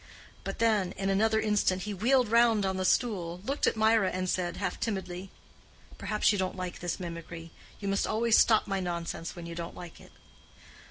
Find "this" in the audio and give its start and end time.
6.79-6.99